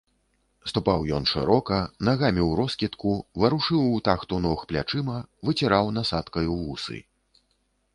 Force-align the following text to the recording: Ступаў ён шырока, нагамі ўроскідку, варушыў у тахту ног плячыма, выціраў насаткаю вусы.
Ступаў 0.69 1.03
ён 1.17 1.27
шырока, 1.31 1.77
нагамі 2.09 2.47
ўроскідку, 2.49 3.13
варушыў 3.45 3.81
у 3.93 4.03
тахту 4.09 4.43
ног 4.49 4.59
плячыма, 4.73 5.17
выціраў 5.51 5.97
насаткаю 6.01 6.49
вусы. 6.63 6.97